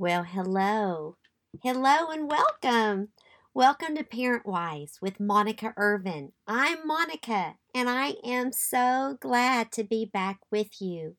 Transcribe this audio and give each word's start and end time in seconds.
Well, 0.00 0.22
hello. 0.24 1.18
Hello 1.62 2.08
and 2.10 2.26
welcome. 2.26 3.08
Welcome 3.52 3.96
to 3.96 4.02
Parent 4.02 4.46
Wise 4.46 4.96
with 5.02 5.20
Monica 5.20 5.74
Irvin. 5.76 6.32
I'm 6.46 6.86
Monica 6.86 7.56
and 7.74 7.90
I 7.90 8.14
am 8.24 8.50
so 8.50 9.18
glad 9.20 9.70
to 9.72 9.84
be 9.84 10.06
back 10.06 10.38
with 10.50 10.80
you. 10.80 11.16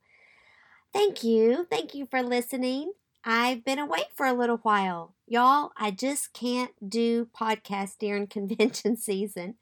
Thank 0.94 1.24
you. 1.24 1.68
Thank 1.70 1.94
you 1.94 2.08
for 2.10 2.24
listening. 2.24 2.94
I've 3.24 3.64
been 3.64 3.78
away 3.78 4.06
for 4.16 4.26
a 4.26 4.34
little 4.34 4.58
while. 4.58 5.14
Y'all, 5.28 5.74
I 5.78 5.92
just 5.92 6.34
can't 6.34 6.72
do 6.90 7.28
podcasts 7.40 8.00
during 8.00 8.26
convention 8.30 8.98
season. 8.98 9.58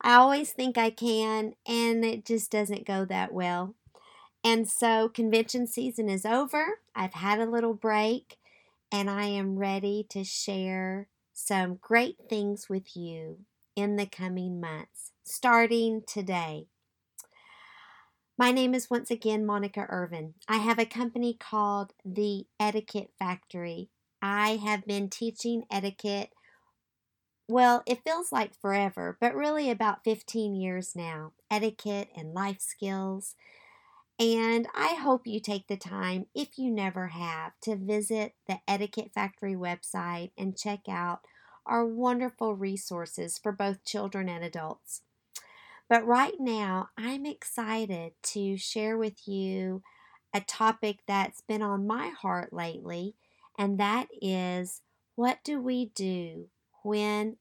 I 0.00 0.14
always 0.14 0.50
think 0.52 0.76
I 0.76 0.90
can, 0.90 1.54
and 1.64 2.04
it 2.04 2.24
just 2.24 2.50
doesn't 2.50 2.86
go 2.86 3.04
that 3.04 3.32
well. 3.32 3.76
And 4.44 4.68
so, 4.68 5.08
convention 5.08 5.66
season 5.66 6.08
is 6.08 6.24
over. 6.24 6.80
I've 6.94 7.14
had 7.14 7.40
a 7.40 7.46
little 7.46 7.74
break 7.74 8.38
and 8.90 9.10
I 9.10 9.26
am 9.26 9.58
ready 9.58 10.06
to 10.10 10.24
share 10.24 11.08
some 11.32 11.76
great 11.76 12.16
things 12.28 12.68
with 12.68 12.96
you 12.96 13.40
in 13.76 13.96
the 13.96 14.06
coming 14.06 14.60
months, 14.60 15.12
starting 15.24 16.02
today. 16.06 16.66
My 18.36 18.50
name 18.50 18.74
is 18.74 18.90
once 18.90 19.10
again 19.10 19.44
Monica 19.44 19.86
Irvin. 19.88 20.34
I 20.48 20.58
have 20.58 20.78
a 20.78 20.86
company 20.86 21.34
called 21.34 21.92
The 22.04 22.46
Etiquette 22.58 23.10
Factory. 23.18 23.90
I 24.22 24.56
have 24.56 24.86
been 24.86 25.10
teaching 25.10 25.64
etiquette, 25.70 26.30
well, 27.48 27.82
it 27.86 28.04
feels 28.04 28.30
like 28.30 28.54
forever, 28.54 29.16
but 29.20 29.34
really 29.34 29.70
about 29.70 30.04
15 30.04 30.54
years 30.54 30.94
now. 30.94 31.32
Etiquette 31.50 32.08
and 32.16 32.34
life 32.34 32.60
skills 32.60 33.34
and 34.18 34.66
I 34.74 34.94
hope 34.94 35.26
you 35.26 35.40
take 35.40 35.68
the 35.68 35.76
time, 35.76 36.26
if 36.34 36.58
you 36.58 36.70
never 36.70 37.08
have, 37.08 37.52
to 37.62 37.76
visit 37.76 38.34
the 38.46 38.58
Etiquette 38.66 39.12
Factory 39.14 39.54
website 39.54 40.32
and 40.36 40.58
check 40.58 40.88
out 40.88 41.20
our 41.64 41.86
wonderful 41.86 42.56
resources 42.56 43.38
for 43.38 43.52
both 43.52 43.84
children 43.84 44.28
and 44.28 44.42
adults. 44.42 45.02
But 45.88 46.06
right 46.06 46.34
now, 46.38 46.88
I'm 46.98 47.26
excited 47.26 48.12
to 48.24 48.56
share 48.56 48.96
with 48.98 49.28
you 49.28 49.82
a 50.34 50.40
topic 50.40 50.98
that's 51.06 51.40
been 51.40 51.62
on 51.62 51.86
my 51.86 52.08
heart 52.08 52.52
lately, 52.52 53.14
and 53.58 53.78
that 53.78 54.08
is 54.20 54.82
what 55.14 55.38
do 55.44 55.60
we 55.60 55.86
do 55.94 56.48
when 56.82 57.36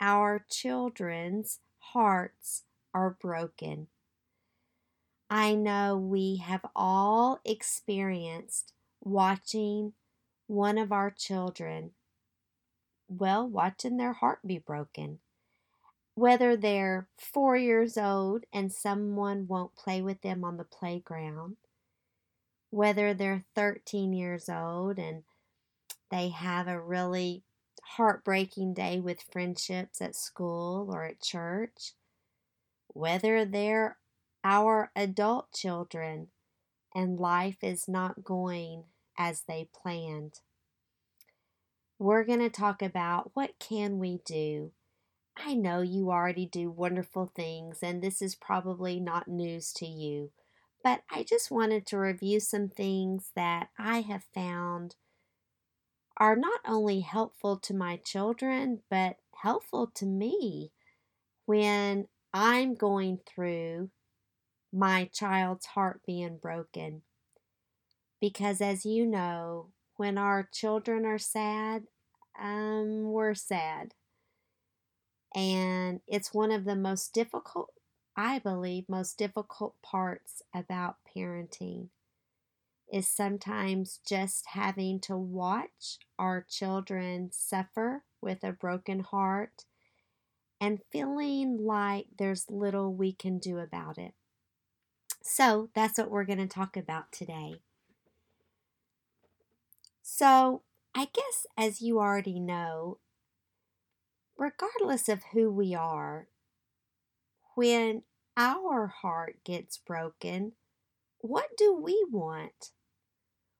our 0.00 0.44
children's 0.50 1.60
hearts 1.78 2.64
are 2.92 3.16
broken? 3.20 3.88
I 5.30 5.54
know 5.54 5.96
we 5.96 6.36
have 6.36 6.64
all 6.74 7.40
experienced 7.44 8.72
watching 9.02 9.92
one 10.46 10.78
of 10.78 10.90
our 10.90 11.10
children, 11.10 11.90
well, 13.08 13.46
watching 13.46 13.98
their 13.98 14.14
heart 14.14 14.40
be 14.46 14.58
broken. 14.58 15.18
Whether 16.14 16.56
they're 16.56 17.08
four 17.16 17.56
years 17.56 17.98
old 17.98 18.44
and 18.52 18.72
someone 18.72 19.46
won't 19.46 19.76
play 19.76 20.00
with 20.00 20.22
them 20.22 20.44
on 20.44 20.56
the 20.56 20.64
playground, 20.64 21.56
whether 22.70 23.12
they're 23.12 23.44
13 23.54 24.12
years 24.14 24.48
old 24.48 24.98
and 24.98 25.22
they 26.10 26.30
have 26.30 26.66
a 26.66 26.80
really 26.80 27.42
heartbreaking 27.82 28.74
day 28.74 28.98
with 28.98 29.20
friendships 29.30 30.00
at 30.00 30.16
school 30.16 30.88
or 30.90 31.04
at 31.04 31.20
church, 31.20 31.92
whether 32.88 33.44
they're 33.44 33.98
our 34.48 34.90
adult 34.96 35.52
children 35.52 36.28
and 36.94 37.20
life 37.20 37.58
is 37.60 37.86
not 37.86 38.24
going 38.24 38.84
as 39.18 39.42
they 39.42 39.68
planned. 39.74 40.40
We're 41.98 42.24
going 42.24 42.38
to 42.38 42.48
talk 42.48 42.80
about 42.80 43.32
what 43.34 43.58
can 43.60 43.98
we 43.98 44.20
do. 44.24 44.70
I 45.36 45.52
know 45.52 45.82
you 45.82 46.10
already 46.10 46.46
do 46.46 46.70
wonderful 46.70 47.30
things 47.36 47.80
and 47.82 48.02
this 48.02 48.22
is 48.22 48.34
probably 48.34 48.98
not 48.98 49.28
news 49.28 49.70
to 49.74 49.86
you, 49.86 50.30
but 50.82 51.02
I 51.10 51.24
just 51.24 51.50
wanted 51.50 51.84
to 51.88 51.98
review 51.98 52.40
some 52.40 52.70
things 52.70 53.32
that 53.36 53.68
I 53.78 54.00
have 54.00 54.24
found 54.34 54.94
are 56.16 56.36
not 56.36 56.60
only 56.66 57.00
helpful 57.00 57.58
to 57.58 57.74
my 57.74 58.00
children, 58.02 58.80
but 58.88 59.16
helpful 59.42 59.90
to 59.96 60.06
me 60.06 60.72
when 61.44 62.08
I'm 62.32 62.74
going 62.74 63.18
through 63.26 63.90
my 64.72 65.06
child's 65.12 65.66
heart 65.66 66.00
being 66.06 66.38
broken. 66.38 67.02
Because 68.20 68.60
as 68.60 68.84
you 68.86 69.06
know, 69.06 69.72
when 69.96 70.18
our 70.18 70.44
children 70.44 71.04
are 71.04 71.18
sad, 71.18 71.88
um, 72.38 73.10
we're 73.10 73.34
sad. 73.34 73.94
And 75.34 76.00
it's 76.06 76.34
one 76.34 76.50
of 76.52 76.64
the 76.66 76.76
most 76.76 77.14
difficult, 77.14 77.70
I 78.16 78.38
believe, 78.38 78.88
most 78.90 79.16
difficult 79.16 79.80
parts 79.82 80.42
about 80.54 80.96
parenting 81.16 81.88
is 82.92 83.08
sometimes 83.08 84.00
just 84.06 84.46
having 84.48 85.00
to 85.00 85.16
watch 85.16 85.98
our 86.18 86.42
children 86.48 87.30
suffer 87.32 88.04
with 88.20 88.42
a 88.42 88.52
broken 88.52 89.00
heart 89.00 89.64
and 90.60 90.80
feeling 90.92 91.58
like 91.64 92.06
there's 92.18 92.50
little 92.50 92.94
we 92.94 93.12
can 93.12 93.38
do 93.38 93.58
about 93.58 93.98
it. 93.98 94.14
So 95.30 95.68
that's 95.74 95.98
what 95.98 96.10
we're 96.10 96.24
going 96.24 96.38
to 96.38 96.46
talk 96.46 96.74
about 96.74 97.12
today. 97.12 97.56
So, 100.02 100.62
I 100.94 101.08
guess 101.12 101.46
as 101.54 101.82
you 101.82 102.00
already 102.00 102.40
know, 102.40 102.96
regardless 104.38 105.06
of 105.06 105.20
who 105.34 105.50
we 105.52 105.74
are, 105.74 106.28
when 107.56 108.04
our 108.38 108.86
heart 108.86 109.44
gets 109.44 109.76
broken, 109.76 110.52
what 111.18 111.50
do 111.58 111.78
we 111.78 112.06
want? 112.10 112.70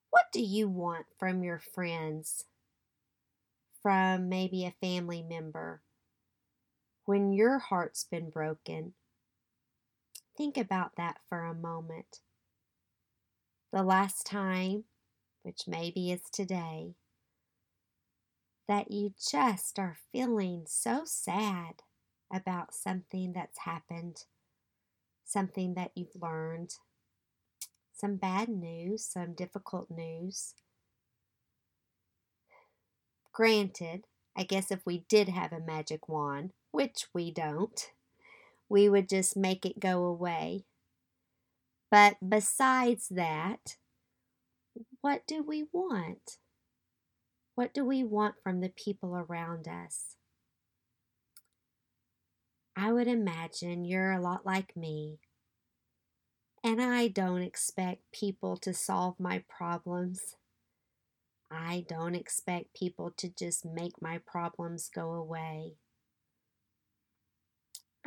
What 0.08 0.32
do 0.32 0.40
you 0.40 0.70
want 0.70 1.04
from 1.18 1.44
your 1.44 1.58
friends? 1.58 2.46
From 3.82 4.30
maybe 4.30 4.64
a 4.64 4.74
family 4.80 5.22
member? 5.22 5.82
When 7.04 7.34
your 7.34 7.58
heart's 7.58 8.04
been 8.04 8.30
broken? 8.30 8.94
Think 10.38 10.56
about 10.56 10.94
that 10.96 11.18
for 11.28 11.42
a 11.42 11.52
moment. 11.52 12.20
The 13.72 13.82
last 13.82 14.24
time, 14.24 14.84
which 15.42 15.62
maybe 15.66 16.12
is 16.12 16.30
today, 16.30 16.94
that 18.68 18.92
you 18.92 19.14
just 19.18 19.80
are 19.80 19.96
feeling 20.12 20.62
so 20.68 21.02
sad 21.04 21.82
about 22.32 22.72
something 22.72 23.32
that's 23.32 23.58
happened, 23.58 24.26
something 25.24 25.74
that 25.74 25.90
you've 25.96 26.14
learned, 26.14 26.76
some 27.92 28.14
bad 28.14 28.48
news, 28.48 29.04
some 29.04 29.32
difficult 29.32 29.90
news. 29.90 30.54
Granted, 33.32 34.04
I 34.36 34.44
guess 34.44 34.70
if 34.70 34.86
we 34.86 35.04
did 35.08 35.30
have 35.30 35.52
a 35.52 35.58
magic 35.58 36.08
wand, 36.08 36.52
which 36.70 37.06
we 37.12 37.32
don't, 37.32 37.90
we 38.68 38.88
would 38.88 39.08
just 39.08 39.36
make 39.36 39.64
it 39.64 39.80
go 39.80 40.04
away. 40.04 40.64
But 41.90 42.16
besides 42.26 43.08
that, 43.10 43.76
what 45.00 45.22
do 45.26 45.42
we 45.42 45.66
want? 45.72 46.38
What 47.54 47.72
do 47.72 47.84
we 47.84 48.04
want 48.04 48.36
from 48.42 48.60
the 48.60 48.68
people 48.68 49.16
around 49.16 49.66
us? 49.66 50.16
I 52.76 52.92
would 52.92 53.08
imagine 53.08 53.84
you're 53.84 54.12
a 54.12 54.20
lot 54.20 54.46
like 54.46 54.76
me. 54.76 55.18
And 56.62 56.80
I 56.80 57.08
don't 57.08 57.42
expect 57.42 58.02
people 58.12 58.56
to 58.58 58.74
solve 58.74 59.18
my 59.18 59.42
problems. 59.48 60.36
I 61.50 61.84
don't 61.88 62.14
expect 62.14 62.74
people 62.74 63.12
to 63.16 63.28
just 63.28 63.64
make 63.64 64.00
my 64.02 64.18
problems 64.18 64.90
go 64.94 65.12
away. 65.12 65.78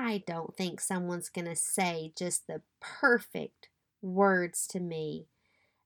I 0.02 0.24
don't 0.26 0.58
think 0.58 0.82
someone's 0.82 1.30
going 1.30 1.46
to 1.46 1.56
say 1.56 2.12
just 2.18 2.48
the 2.48 2.64
perfect 2.80 3.70
words 4.02 4.66
to 4.68 4.80
me 4.80 5.28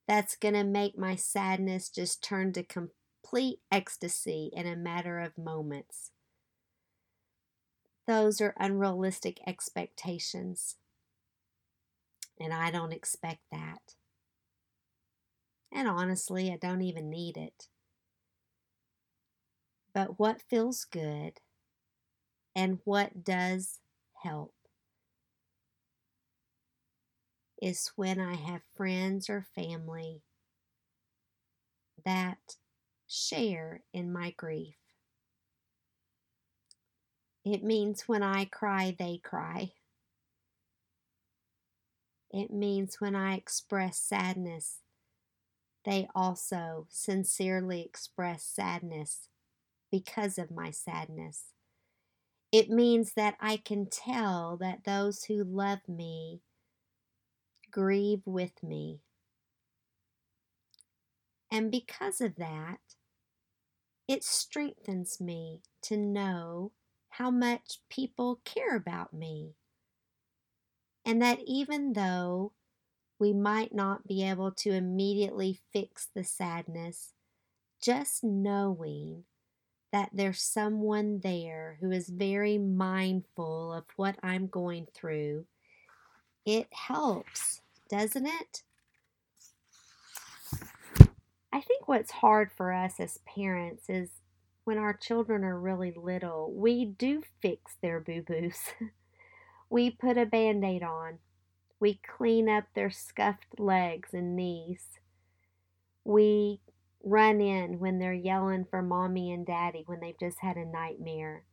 that's 0.08 0.38
going 0.38 0.54
to 0.54 0.64
make 0.64 0.98
my 0.98 1.18
sadness 1.18 1.90
just 1.90 2.24
turn 2.24 2.54
to 2.54 2.64
complete 2.64 3.60
ecstasy 3.70 4.50
in 4.54 4.68
a 4.68 4.76
matter 4.78 5.20
of 5.20 5.38
moments. 5.38 6.12
Those 8.08 8.40
are 8.40 8.56
unrealistic 8.58 9.42
expectations. 9.46 10.78
And 12.40 12.54
I 12.54 12.72
don't 12.72 12.94
expect 12.94 13.42
that. 13.52 13.96
And 15.74 15.90
honestly, 15.90 16.54
I 16.54 16.58
don't 16.58 16.82
even 16.82 17.10
need 17.10 17.36
it. 17.36 17.68
But 19.94 20.20
what 20.20 20.42
feels 20.42 20.86
good 20.86 21.42
and 22.56 22.80
what 22.86 23.26
does 23.26 23.80
help 24.26 24.54
is 27.62 27.92
when 27.96 28.20
I 28.20 28.36
have 28.36 28.62
friends 28.76 29.30
or 29.30 29.46
family 29.56 30.22
that 32.06 32.56
share 33.08 33.82
in 33.94 34.12
my 34.12 34.32
grief. 34.32 34.76
It 37.44 37.64
means 37.64 38.08
when 38.08 38.24
I 38.24 38.46
cry, 38.46 38.96
they 38.98 39.20
cry. 39.24 39.74
It 42.32 42.52
means 42.52 43.00
when 43.00 43.16
I 43.16 43.36
express 43.36 44.00
sadness, 44.00 44.80
they 45.86 46.08
also 46.16 46.88
sincerely 46.90 47.82
express 47.82 48.44
sadness 48.44 49.30
because 49.92 50.38
of 50.38 50.52
my 50.52 50.72
sadness. 50.72 51.55
It 52.56 52.70
means 52.70 53.16
that 53.16 53.36
I 53.42 53.58
can 53.58 53.88
tell 53.88 54.56
that 54.62 54.86
those 54.86 55.26
who 55.26 55.44
love 55.44 55.90
me 55.90 56.40
grieve 57.70 58.22
with 58.26 58.64
me. 58.64 59.02
And 61.52 61.70
because 61.70 62.22
of 62.22 62.38
that, 62.38 62.80
it 64.08 64.24
strengthens 64.24 65.20
me 65.20 65.64
to 65.82 65.98
know 65.98 66.72
how 67.10 67.30
much 67.30 67.82
people 67.90 68.40
care 68.46 68.78
about 68.78 69.14
me. 69.14 69.56
And 71.04 71.22
that 71.22 71.40
even 71.46 71.92
though 71.92 72.54
we 73.20 73.34
might 73.34 73.76
not 73.76 74.08
be 74.08 74.24
able 74.24 74.54
to 74.54 74.72
immediately 74.72 75.60
fix 75.74 76.08
the 76.16 76.24
sadness, 76.24 77.12
just 77.82 78.24
knowing 78.24 79.26
that 79.96 80.10
there's 80.12 80.42
someone 80.42 81.22
there 81.24 81.78
who 81.80 81.90
is 81.90 82.10
very 82.10 82.58
mindful 82.58 83.72
of 83.72 83.86
what 83.96 84.18
I'm 84.22 84.48
going 84.48 84.88
through, 84.94 85.46
it 86.46 86.68
helps, 86.74 87.62
doesn't 87.90 88.28
it? 88.28 88.64
I 91.54 91.62
think 91.62 91.88
what's 91.88 92.12
hard 92.12 92.52
for 92.52 92.74
us 92.74 93.00
as 93.00 93.22
parents 93.26 93.86
is 93.88 94.10
when 94.66 94.78
our 94.78 94.92
children 94.94 95.46
are 95.46 95.58
really 95.58 95.94
little, 95.96 96.52
we 96.54 96.84
do 96.84 97.24
fix 97.42 97.78
their 97.82 98.02
boo 98.02 98.22
boos. 98.22 98.58
we 99.70 99.92
put 99.92 100.18
a 100.18 100.26
band 100.26 100.66
aid 100.66 100.84
on. 100.84 101.20
We 101.80 102.02
clean 102.06 102.50
up 102.50 102.66
their 102.74 102.92
scuffed 102.92 103.58
legs 103.62 104.10
and 104.12 104.36
knees. 104.36 105.00
We 106.04 106.60
run 107.06 107.40
in 107.40 107.80
when 107.80 108.00
they're 108.00 108.14
yelling 108.14 108.66
for 108.70 108.82
mommy 108.82 109.32
and 109.32 109.46
daddy 109.46 109.84
when 109.86 110.00
they've 110.02 110.20
just 110.20 110.40
had 110.42 110.58
a 110.58 110.66
nightmare. 110.66 111.44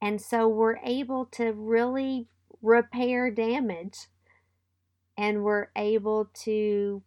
And 0.00 0.20
so 0.20 0.46
we're 0.46 0.76
able 0.84 1.24
to 1.32 1.52
really 1.52 2.28
repair 2.60 3.30
damage 3.30 4.08
and 5.16 5.42
we're 5.42 5.68
able 5.74 6.30
to 6.44 7.02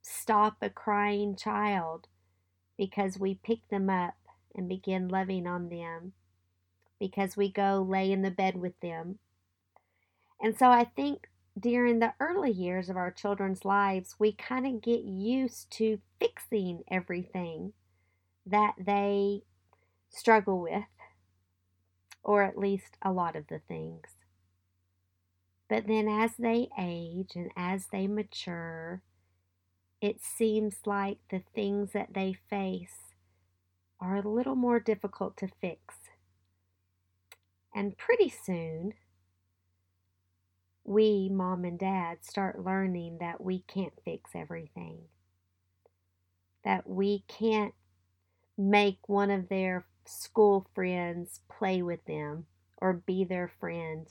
stop 0.00 0.56
a 0.62 0.70
crying 0.70 1.36
child 1.36 2.08
because 2.78 3.18
we 3.18 3.34
pick 3.34 3.68
them 3.68 3.90
up 3.90 4.14
and 4.54 4.68
begin 4.68 5.08
loving 5.08 5.46
on 5.46 5.68
them 5.68 6.14
because 6.98 7.36
we 7.36 7.52
go 7.52 7.86
lay 7.86 8.10
in 8.10 8.22
the 8.22 8.30
bed 8.30 8.56
with 8.56 8.78
them. 8.80 9.18
And 10.40 10.56
so 10.56 10.70
I 10.70 10.84
think 10.84 11.28
during 11.58 11.98
the 11.98 12.14
early 12.20 12.50
years 12.50 12.88
of 12.88 12.96
our 12.96 13.10
children's 13.10 13.64
lives, 13.64 14.16
we 14.18 14.32
kind 14.32 14.66
of 14.66 14.82
get 14.82 15.02
used 15.02 15.70
to 15.72 16.00
fixing 16.20 16.82
everything 16.90 17.72
that 18.46 18.74
they 18.78 19.42
struggle 20.10 20.60
with, 20.60 20.84
or 22.22 22.42
at 22.42 22.58
least 22.58 22.96
a 23.02 23.12
lot 23.12 23.36
of 23.36 23.46
the 23.48 23.60
things. 23.68 24.06
But 25.68 25.86
then 25.86 26.08
as 26.08 26.32
they 26.38 26.68
age 26.78 27.32
and 27.34 27.50
as 27.56 27.86
they 27.92 28.06
mature, 28.06 29.02
it 30.00 30.22
seems 30.22 30.76
like 30.86 31.18
the 31.30 31.42
things 31.54 31.92
that 31.92 32.14
they 32.14 32.36
face 32.48 33.14
are 34.00 34.16
a 34.16 34.28
little 34.28 34.54
more 34.54 34.80
difficult 34.80 35.36
to 35.38 35.48
fix. 35.60 35.96
And 37.74 37.98
pretty 37.98 38.28
soon, 38.28 38.94
we, 40.88 41.28
mom 41.28 41.64
and 41.64 41.78
dad, 41.78 42.24
start 42.24 42.64
learning 42.64 43.18
that 43.20 43.40
we 43.40 43.60
can't 43.68 43.92
fix 44.04 44.30
everything. 44.34 44.98
That 46.64 46.88
we 46.88 47.24
can't 47.28 47.74
make 48.56 49.08
one 49.08 49.30
of 49.30 49.48
their 49.48 49.86
school 50.04 50.66
friends 50.74 51.40
play 51.48 51.82
with 51.82 52.04
them 52.06 52.46
or 52.78 52.92
be 52.94 53.24
their 53.24 53.48
friend. 53.60 54.08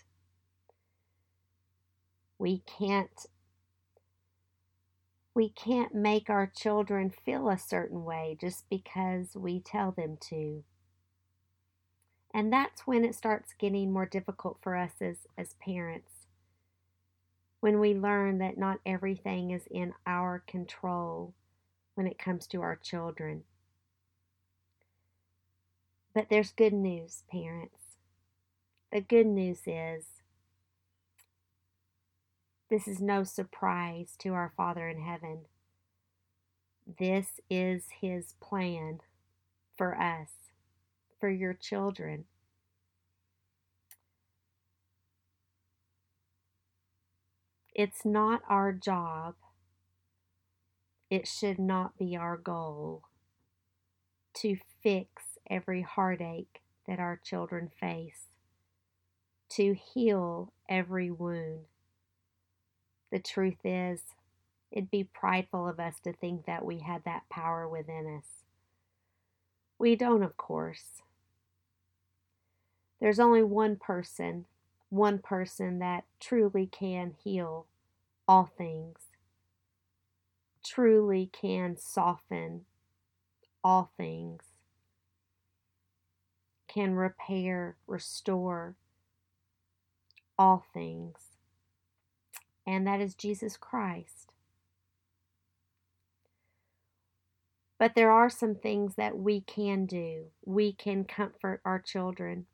We 2.39 2.63
can't 2.65 3.25
we 5.33 5.49
can't 5.49 5.93
make 5.93 6.31
our 6.31 6.47
children 6.47 7.11
feel 7.11 7.47
a 7.47 7.59
certain 7.59 8.03
way 8.03 8.35
just 8.41 8.67
because 8.71 9.35
we 9.35 9.59
tell 9.59 9.91
them 9.91 10.17
to. 10.19 10.63
And 12.33 12.51
that's 12.51 12.87
when 12.87 13.05
it 13.05 13.13
starts 13.13 13.53
getting 13.53 13.93
more 13.93 14.07
difficult 14.07 14.57
for 14.63 14.75
us 14.75 14.93
as, 14.99 15.27
as 15.37 15.53
parents. 15.63 16.16
When 17.67 17.81
we 17.81 17.93
learn 17.93 18.37
that 18.37 18.57
not 18.57 18.79
everything 18.85 19.51
is 19.51 19.67
in 19.69 19.93
our 20.05 20.41
control 20.47 21.33
when 21.95 22.07
it 22.07 22.17
comes 22.17 22.47
to 22.47 22.61
our 22.61 22.77
children. 22.77 23.43
But 26.13 26.27
there's 26.29 26.53
good 26.53 26.71
news, 26.71 27.25
parents. 27.29 27.97
The 28.93 29.01
good 29.01 29.27
news 29.27 29.63
is 29.65 30.05
this 32.69 32.87
is 32.87 33.01
no 33.01 33.25
surprise 33.25 34.15
to 34.19 34.29
our 34.29 34.53
Father 34.55 34.87
in 34.87 35.01
heaven. 35.01 35.39
This 36.97 37.41
is 37.49 37.87
His 37.99 38.35
plan 38.39 39.01
for 39.75 39.99
us, 39.99 40.29
for 41.19 41.29
your 41.29 41.53
children. 41.53 42.27
It's 47.77 48.03
not 48.03 48.41
our 48.49 48.73
job, 48.73 49.35
it 51.09 51.27
should 51.27 51.59
not 51.59 51.97
be 51.97 52.17
our 52.17 52.35
goal 52.35 53.03
to 54.33 54.57
fix 54.83 55.23
every 55.49 55.83
heartache 55.83 56.61
that 56.87 56.99
our 56.99 57.21
children 57.23 57.69
face, 57.79 58.27
to 59.51 59.73
heal 59.73 60.51
every 60.69 61.09
wound 61.09 61.65
the 63.11 63.19
truth 63.19 63.59
is, 63.63 64.01
it'd 64.71 64.91
be 64.91 65.05
prideful 65.05 65.67
of 65.67 65.79
us 65.79 65.99
to 66.03 66.13
think 66.13 66.45
that 66.45 66.65
we 66.65 66.79
had 66.79 67.03
that 67.05 67.23
power 67.29 67.67
within 67.67 68.17
us. 68.17 68.43
We 69.79 69.95
don't, 69.95 70.23
of 70.23 70.35
course. 70.35 71.01
There's 72.99 73.19
only 73.19 73.43
one 73.43 73.77
person, 73.77 74.45
one 74.89 75.19
person 75.19 75.79
that 75.79 76.05
truly 76.19 76.67
can 76.67 77.13
heal 77.23 77.67
all 78.27 78.51
things, 78.57 78.99
truly 80.63 81.29
can 81.31 81.77
soften 81.77 82.61
all 83.63 83.91
things, 83.97 84.43
can 86.67 86.93
repair, 86.93 87.77
restore 87.87 88.75
all 90.37 90.65
things 90.73 91.37
and 92.67 92.85
that 92.85 92.99
is 92.99 93.15
Jesus 93.15 93.55
Christ. 93.55 94.33
But 97.79 97.95
there 97.95 98.11
are 98.11 98.29
some 98.29 98.55
things 98.55 98.95
that 98.95 99.17
we 99.17 99.41
can 99.41 99.85
do. 99.85 100.25
We 100.45 100.73
can 100.73 101.05
comfort 101.05 101.61
our 101.63 101.79
children. 101.79 102.45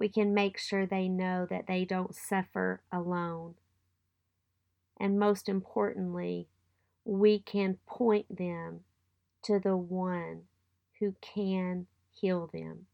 We 0.00 0.08
can 0.08 0.32
make 0.32 0.56
sure 0.56 0.86
they 0.86 1.08
know 1.08 1.46
that 1.50 1.66
they 1.66 1.84
don't 1.84 2.14
suffer 2.14 2.80
alone. 2.90 3.56
And 4.98 5.18
most 5.18 5.46
importantly, 5.46 6.48
we 7.04 7.38
can 7.38 7.76
point 7.86 8.34
them 8.34 8.80
to 9.42 9.60
the 9.60 9.76
one 9.76 10.44
who 10.98 11.14
can 11.20 11.86
heal 12.10 12.48
them. 12.50 12.86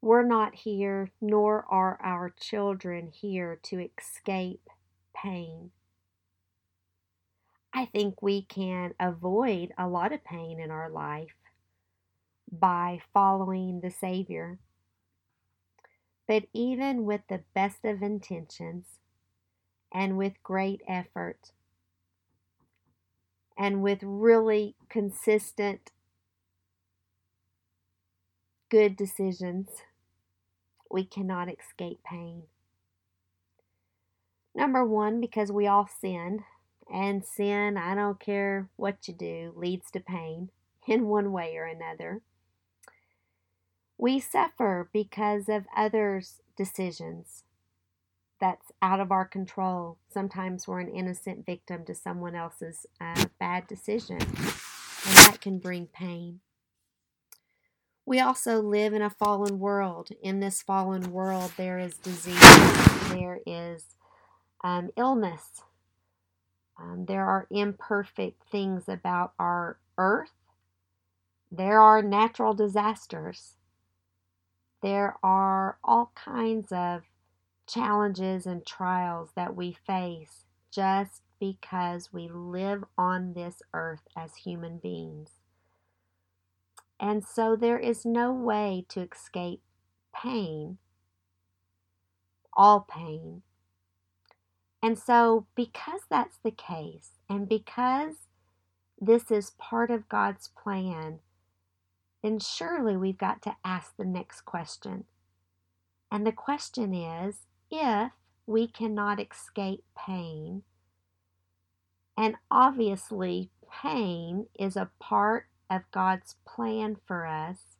We're 0.00 0.26
not 0.26 0.54
here, 0.54 1.10
nor 1.20 1.66
are 1.68 2.00
our 2.02 2.30
children 2.30 3.08
here 3.12 3.58
to 3.64 3.90
escape 3.98 4.70
pain. 5.14 5.70
I 7.74 7.84
think 7.84 8.22
we 8.22 8.40
can 8.42 8.94
avoid 8.98 9.74
a 9.76 9.86
lot 9.86 10.14
of 10.14 10.24
pain 10.24 10.60
in 10.60 10.70
our 10.70 10.88
life 10.88 11.34
by 12.50 13.00
following 13.14 13.80
the 13.80 13.90
Savior. 13.90 14.58
But 16.26 16.44
even 16.52 17.04
with 17.04 17.22
the 17.28 17.42
best 17.54 17.84
of 17.84 18.02
intentions 18.02 18.86
and 19.92 20.18
with 20.18 20.42
great 20.42 20.82
effort 20.88 21.52
and 23.58 23.82
with 23.82 24.00
really 24.02 24.76
consistent 24.88 25.90
good 28.70 28.96
decisions, 28.96 29.68
we 30.90 31.04
cannot 31.04 31.48
escape 31.48 32.00
pain. 32.04 32.44
Number 34.54 34.84
one, 34.84 35.20
because 35.20 35.52
we 35.52 35.66
all 35.66 35.88
sin 36.00 36.44
And 36.90 37.24
sin, 37.24 37.76
I 37.76 37.94
don't 37.94 38.18
care 38.20 38.68
what 38.76 39.06
you 39.08 39.14
do, 39.14 39.52
leads 39.56 39.90
to 39.92 40.00
pain 40.00 40.50
in 40.86 41.06
one 41.06 41.32
way 41.32 41.56
or 41.56 41.64
another. 41.64 42.22
We 43.98 44.20
suffer 44.20 44.88
because 44.92 45.48
of 45.48 45.66
others' 45.76 46.40
decisions 46.56 47.42
that's 48.40 48.70
out 48.80 49.00
of 49.00 49.10
our 49.10 49.24
control. 49.24 49.98
Sometimes 50.08 50.68
we're 50.68 50.78
an 50.78 50.94
innocent 50.94 51.44
victim 51.44 51.84
to 51.84 51.94
someone 51.96 52.36
else's 52.36 52.86
uh, 53.00 53.24
bad 53.40 53.66
decision, 53.66 54.18
and 54.20 55.16
that 55.16 55.38
can 55.40 55.58
bring 55.58 55.86
pain. 55.86 56.38
We 58.06 58.20
also 58.20 58.62
live 58.62 58.94
in 58.94 59.02
a 59.02 59.10
fallen 59.10 59.58
world. 59.58 60.10
In 60.22 60.38
this 60.38 60.62
fallen 60.62 61.12
world, 61.12 61.52
there 61.56 61.80
is 61.80 61.96
disease, 61.96 62.40
there 63.10 63.40
is 63.44 63.96
um, 64.62 64.90
illness, 64.96 65.62
um, 66.78 67.06
there 67.06 67.26
are 67.26 67.48
imperfect 67.50 68.44
things 68.48 68.88
about 68.88 69.32
our 69.40 69.78
earth, 69.98 70.30
there 71.50 71.80
are 71.80 72.00
natural 72.00 72.54
disasters, 72.54 73.57
there 74.82 75.16
are 75.22 75.78
all 75.82 76.12
kinds 76.14 76.72
of 76.72 77.02
challenges 77.66 78.46
and 78.46 78.64
trials 78.64 79.30
that 79.36 79.54
we 79.54 79.76
face 79.86 80.44
just 80.70 81.22
because 81.40 82.12
we 82.12 82.28
live 82.28 82.84
on 82.96 83.34
this 83.34 83.62
earth 83.72 84.02
as 84.16 84.36
human 84.36 84.78
beings. 84.78 85.30
And 87.00 87.24
so 87.24 87.54
there 87.54 87.78
is 87.78 88.04
no 88.04 88.32
way 88.32 88.84
to 88.88 89.08
escape 89.12 89.62
pain, 90.14 90.78
all 92.52 92.80
pain. 92.80 93.42
And 94.82 94.98
so, 94.98 95.46
because 95.54 96.02
that's 96.08 96.38
the 96.42 96.50
case, 96.50 97.10
and 97.28 97.48
because 97.48 98.14
this 99.00 99.30
is 99.30 99.52
part 99.58 99.90
of 99.90 100.08
God's 100.08 100.48
plan, 100.48 101.20
then 102.22 102.38
surely 102.38 102.96
we've 102.96 103.18
got 103.18 103.42
to 103.42 103.56
ask 103.64 103.96
the 103.96 104.04
next 104.04 104.42
question. 104.42 105.04
And 106.10 106.26
the 106.26 106.32
question 106.32 106.94
is 106.94 107.46
if 107.70 108.12
we 108.46 108.66
cannot 108.66 109.20
escape 109.20 109.84
pain, 109.96 110.62
and 112.16 112.36
obviously 112.50 113.50
pain 113.70 114.46
is 114.58 114.76
a 114.76 114.90
part 114.98 115.46
of 115.70 115.90
God's 115.92 116.36
plan 116.46 116.96
for 117.06 117.26
us, 117.26 117.76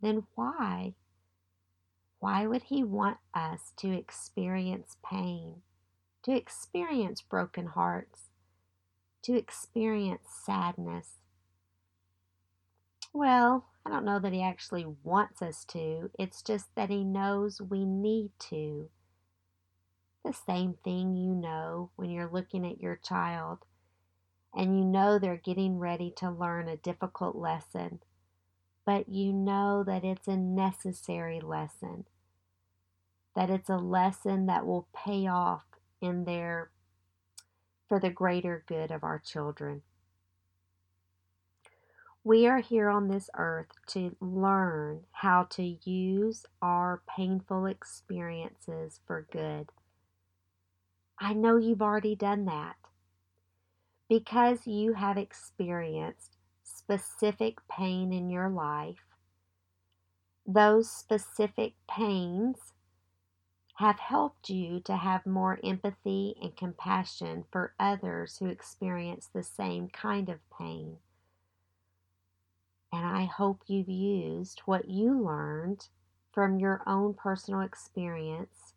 then 0.00 0.24
why? 0.34 0.94
Why 2.18 2.46
would 2.46 2.64
He 2.64 2.82
want 2.82 3.18
us 3.34 3.72
to 3.78 3.92
experience 3.92 4.96
pain, 5.04 5.62
to 6.24 6.32
experience 6.32 7.20
broken 7.20 7.66
hearts, 7.66 8.30
to 9.22 9.36
experience 9.36 10.28
sadness? 10.44 11.21
Well, 13.14 13.70
I 13.86 13.90
don't 13.90 14.04
know 14.04 14.18
that 14.18 14.34
He 14.34 14.42
actually 14.42 14.84
wants 14.84 15.40
us 15.40 15.64
to. 15.66 16.10
It's 16.18 16.42
just 16.42 16.74
that 16.74 16.90
He 16.90 17.04
knows 17.04 17.60
we 17.62 17.86
need 17.86 18.32
to 18.50 18.90
the 20.24 20.32
same 20.32 20.74
thing 20.84 21.16
you 21.16 21.34
know 21.34 21.90
when 21.96 22.10
you're 22.10 22.30
looking 22.30 22.64
at 22.66 22.80
your 22.80 22.96
child 22.96 23.58
and 24.54 24.78
you 24.78 24.84
know 24.84 25.18
they're 25.18 25.36
getting 25.36 25.78
ready 25.78 26.12
to 26.16 26.30
learn 26.30 26.68
a 26.68 26.76
difficult 26.76 27.36
lesson, 27.36 28.00
but 28.86 29.08
you 29.08 29.32
know 29.32 29.84
that 29.84 30.04
it's 30.04 30.28
a 30.28 30.36
necessary 30.36 31.40
lesson, 31.40 32.06
that 33.34 33.50
it's 33.50 33.68
a 33.70 33.76
lesson 33.76 34.46
that 34.46 34.66
will 34.66 34.88
pay 34.94 35.26
off 35.26 35.64
in 36.00 36.24
their 36.24 36.70
for 37.88 38.00
the 38.00 38.10
greater 38.10 38.64
good 38.66 38.90
of 38.90 39.04
our 39.04 39.20
children. 39.20 39.82
We 42.24 42.46
are 42.46 42.60
here 42.60 42.88
on 42.88 43.08
this 43.08 43.28
earth 43.36 43.72
to 43.88 44.14
learn 44.20 45.00
how 45.10 45.48
to 45.50 45.76
use 45.82 46.46
our 46.62 47.02
painful 47.08 47.66
experiences 47.66 49.00
for 49.08 49.26
good. 49.32 49.70
I 51.18 51.32
know 51.32 51.56
you've 51.56 51.82
already 51.82 52.14
done 52.14 52.44
that. 52.44 52.76
Because 54.08 54.68
you 54.68 54.92
have 54.92 55.18
experienced 55.18 56.36
specific 56.62 57.58
pain 57.68 58.12
in 58.12 58.30
your 58.30 58.48
life, 58.48 59.04
those 60.46 60.88
specific 60.88 61.74
pains 61.88 62.72
have 63.76 63.98
helped 63.98 64.48
you 64.48 64.78
to 64.80 64.96
have 64.96 65.26
more 65.26 65.58
empathy 65.64 66.36
and 66.40 66.56
compassion 66.56 67.46
for 67.50 67.74
others 67.80 68.36
who 68.38 68.46
experience 68.46 69.28
the 69.32 69.42
same 69.42 69.88
kind 69.88 70.28
of 70.28 70.38
pain. 70.56 70.98
And 72.92 73.06
I 73.06 73.24
hope 73.24 73.62
you've 73.66 73.88
used 73.88 74.60
what 74.66 74.88
you 74.88 75.18
learned 75.18 75.88
from 76.32 76.58
your 76.58 76.82
own 76.86 77.14
personal 77.14 77.60
experience 77.60 78.74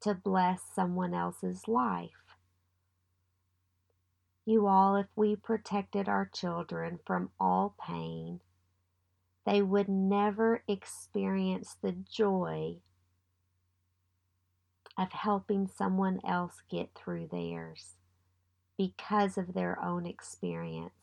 to 0.00 0.14
bless 0.14 0.62
someone 0.74 1.14
else's 1.14 1.68
life. 1.68 2.36
You 4.44 4.66
all, 4.66 4.96
if 4.96 5.06
we 5.14 5.36
protected 5.36 6.08
our 6.08 6.28
children 6.32 6.98
from 7.06 7.30
all 7.38 7.74
pain, 7.80 8.40
they 9.46 9.62
would 9.62 9.88
never 9.88 10.62
experience 10.68 11.76
the 11.80 11.92
joy 11.92 12.76
of 14.98 15.12
helping 15.12 15.66
someone 15.66 16.20
else 16.26 16.62
get 16.70 16.90
through 16.94 17.28
theirs 17.30 17.96
because 18.76 19.38
of 19.38 19.54
their 19.54 19.82
own 19.82 20.06
experience. 20.06 20.99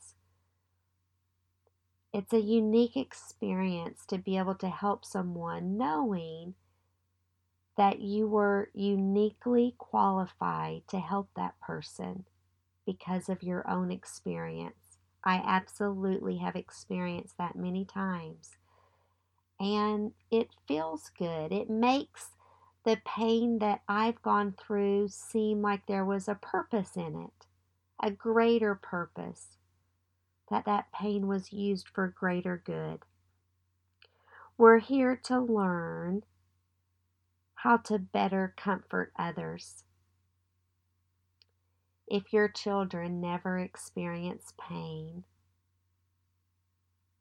It's 2.14 2.34
a 2.34 2.42
unique 2.42 2.98
experience 2.98 4.06
to 4.08 4.18
be 4.18 4.38
able 4.38 4.56
to 4.56 4.70
help 4.70 5.06
someone 5.06 5.78
knowing 5.78 6.56
that 7.78 8.00
you 8.00 8.28
were 8.28 8.70
uniquely 8.74 9.76
qualified 9.78 10.82
to 10.88 11.00
help 11.00 11.30
that 11.36 11.60
person 11.62 12.26
because 12.86 13.30
of 13.30 13.44
your 13.44 13.70
own 13.70 13.92
experience. 13.92 14.98
I 15.24 15.44
absolutely 15.46 16.38
have 16.38 16.56
experienced 16.56 17.38
that 17.38 17.56
many 17.56 17.86
times. 17.86 18.58
And 19.60 20.14
it 20.32 20.50
feels 20.68 21.12
good. 21.18 21.52
It 21.52 21.70
makes 21.70 22.30
the 22.86 23.00
pain 23.06 23.60
that 23.60 23.82
I've 23.88 24.22
gone 24.22 24.56
through 24.58 25.10
seem 25.10 25.62
like 25.62 25.86
there 25.86 26.06
was 26.06 26.28
a 26.28 26.36
purpose 26.36 26.96
in 26.96 27.16
it, 27.16 27.46
a 28.02 28.10
greater 28.10 28.76
purpose, 28.76 29.58
that 30.50 30.66
that 30.66 30.92
pain 30.92 31.28
was 31.28 31.52
used 31.54 31.88
for 31.90 32.08
greater 32.08 32.62
good. 32.66 33.00
We're 34.58 34.80
here 34.80 35.16
to 35.26 35.40
learn 35.40 36.24
how 37.56 37.78
to 37.78 38.00
better 38.00 38.54
comfort 38.58 39.12
others. 39.18 39.84
If 42.08 42.32
your 42.32 42.48
children 42.48 43.20
never 43.20 43.60
experience 43.60 44.54
pain, 44.58 45.26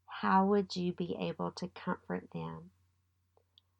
how 0.07 0.47
would 0.47 0.77
you 0.77 0.93
be 0.93 1.17
able 1.19 1.51
to 1.53 1.69
comfort 1.69 2.29
them? 2.33 2.71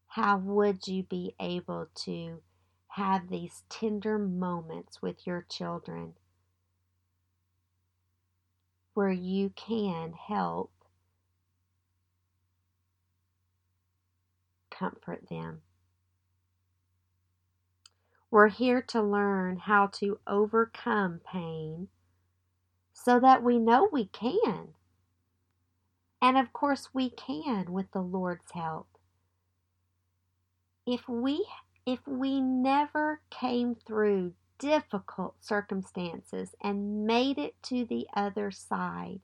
How 0.09 0.39
would 0.39 0.89
you 0.89 1.03
be 1.05 1.35
able 1.39 1.89
to 2.05 2.43
have 2.89 3.29
these 3.29 3.63
tender 3.69 4.19
moments 4.19 5.01
with 5.01 5.27
your 5.27 5.47
children 5.49 6.15
where 8.97 9.11
you 9.11 9.51
can 9.51 10.15
help 10.15 10.73
comfort 14.71 15.29
them? 15.29 15.61
We're 18.31 18.49
here 18.49 18.81
to 18.89 19.03
learn 19.03 19.59
how 19.59 19.89
to 19.99 20.19
overcome 20.27 21.21
pain 21.31 21.89
so 22.95 23.21
that 23.21 23.43
we 23.43 23.59
know 23.59 23.87
we 23.93 24.07
can. 24.07 24.69
And 26.23 26.39
of 26.39 26.55
course, 26.55 26.89
we 26.95 27.11
can 27.11 27.73
with 27.73 27.93
the 27.93 28.01
Lord's 28.01 28.51
help. 28.53 28.89
If 30.87 31.07
we 31.07 31.47
if 31.85 32.01
we 32.07 32.41
never 32.41 33.21
came 33.29 33.75
through 33.75 34.33
difficult 34.59 35.45
circumstances 35.45 36.55
and 36.63 37.07
made 37.07 37.39
it 37.39 37.61
to 37.65 37.85
the 37.85 38.07
other 38.15 38.51
side, 38.51 39.21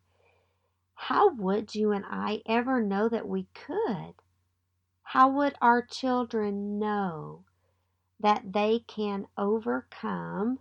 how 0.94 1.32
would 1.34 1.74
you 1.74 1.92
and 1.92 2.04
I 2.08 2.42
ever 2.46 2.82
know 2.82 3.08
that 3.08 3.28
we 3.28 3.48
could? 3.54 4.14
How 5.02 5.28
would 5.28 5.56
our 5.60 5.82
children 5.82 6.78
know 6.78 7.44
that 8.20 8.52
they 8.52 8.78
can 8.86 9.26
overcome 9.36 10.60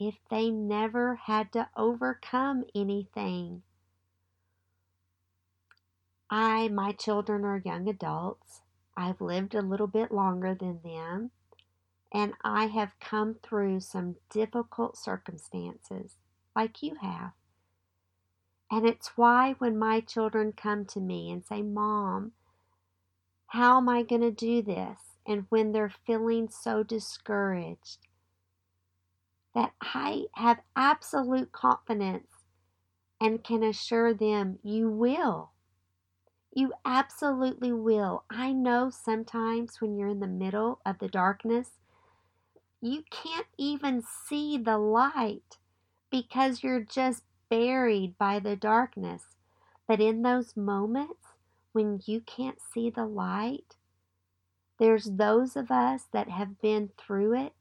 if 0.00 0.16
they 0.30 0.50
never 0.50 1.16
had 1.16 1.52
to 1.52 1.68
overcome 1.76 2.64
anything. 2.74 3.62
I, 6.30 6.68
my 6.68 6.92
children 6.92 7.44
are 7.44 7.62
young 7.62 7.86
adults. 7.86 8.62
I've 8.96 9.20
lived 9.20 9.54
a 9.54 9.60
little 9.60 9.86
bit 9.86 10.10
longer 10.10 10.54
than 10.54 10.80
them. 10.82 11.32
And 12.12 12.32
I 12.42 12.66
have 12.66 12.98
come 13.00 13.36
through 13.42 13.80
some 13.80 14.16
difficult 14.30 14.96
circumstances 14.96 16.16
like 16.56 16.82
you 16.82 16.96
have. 17.00 17.32
And 18.70 18.86
it's 18.86 19.16
why 19.16 19.54
when 19.58 19.78
my 19.78 20.00
children 20.00 20.52
come 20.52 20.84
to 20.86 21.00
me 21.00 21.30
and 21.30 21.44
say, 21.44 21.62
Mom, 21.62 22.32
how 23.48 23.78
am 23.78 23.88
I 23.88 24.02
going 24.02 24.20
to 24.20 24.30
do 24.30 24.62
this? 24.62 25.00
And 25.26 25.46
when 25.48 25.72
they're 25.72 25.92
feeling 26.06 26.48
so 26.48 26.82
discouraged, 26.82 27.98
that 29.54 29.72
I 29.82 30.26
have 30.34 30.60
absolute 30.76 31.50
confidence 31.50 32.28
and 33.20 33.42
can 33.42 33.62
assure 33.62 34.14
them 34.14 34.58
you 34.62 34.88
will. 34.88 35.50
You 36.52 36.72
absolutely 36.84 37.72
will. 37.72 38.24
I 38.30 38.52
know 38.52 38.90
sometimes 38.90 39.80
when 39.80 39.96
you're 39.96 40.08
in 40.08 40.20
the 40.20 40.26
middle 40.26 40.80
of 40.86 40.98
the 40.98 41.08
darkness, 41.08 41.79
you 42.80 43.04
can't 43.10 43.46
even 43.58 44.02
see 44.26 44.56
the 44.56 44.78
light 44.78 45.58
because 46.10 46.62
you're 46.62 46.80
just 46.80 47.22
buried 47.48 48.16
by 48.18 48.38
the 48.38 48.56
darkness. 48.56 49.22
But 49.86 50.00
in 50.00 50.22
those 50.22 50.56
moments 50.56 51.34
when 51.72 52.00
you 52.06 52.20
can't 52.20 52.58
see 52.60 52.90
the 52.90 53.06
light, 53.06 53.76
there's 54.78 55.04
those 55.04 55.56
of 55.56 55.70
us 55.70 56.04
that 56.12 56.30
have 56.30 56.60
been 56.60 56.90
through 56.96 57.34
it 57.34 57.52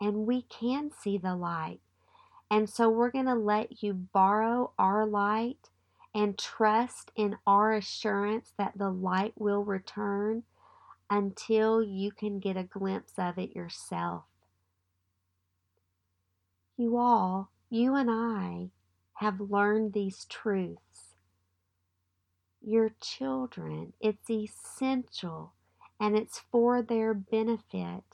and 0.00 0.26
we 0.26 0.42
can 0.42 0.90
see 0.98 1.18
the 1.18 1.36
light. 1.36 1.80
And 2.50 2.70
so 2.70 2.88
we're 2.88 3.10
going 3.10 3.26
to 3.26 3.34
let 3.34 3.82
you 3.82 3.92
borrow 3.92 4.72
our 4.78 5.06
light 5.06 5.68
and 6.14 6.38
trust 6.38 7.10
in 7.14 7.36
our 7.46 7.72
assurance 7.72 8.52
that 8.56 8.78
the 8.78 8.90
light 8.90 9.34
will 9.36 9.62
return 9.62 10.44
until 11.10 11.82
you 11.82 12.10
can 12.10 12.38
get 12.38 12.56
a 12.56 12.62
glimpse 12.62 13.12
of 13.18 13.38
it 13.38 13.54
yourself. 13.54 14.24
You 16.80 16.96
all, 16.96 17.50
you 17.70 17.96
and 17.96 18.08
I, 18.08 18.70
have 19.14 19.40
learned 19.40 19.94
these 19.94 20.24
truths. 20.26 21.16
Your 22.62 22.92
children, 23.00 23.94
it's 24.00 24.30
essential 24.30 25.54
and 25.98 26.16
it's 26.16 26.38
for 26.52 26.80
their 26.80 27.14
benefit 27.14 28.04